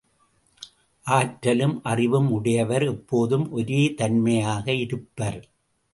ஆற்றலும் 1.05 1.83
அறிவும் 1.83 2.31
உடையவர் 2.31 2.85
எப்போதும் 2.85 3.45
ஒரே 3.51 3.93
தன்மையாக 3.93 4.73
இருப்பர். 4.73 5.39